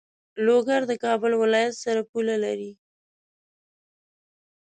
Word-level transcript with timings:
لوګر 0.45 0.81
د 0.87 0.93
کابل 1.03 1.31
ولایت 1.43 1.73
سره 1.83 2.01
پوله 2.09 2.35
لری. 2.43 2.71